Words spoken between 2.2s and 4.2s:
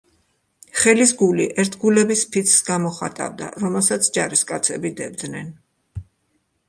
ფიცს გამოხატავდა, რომელსაც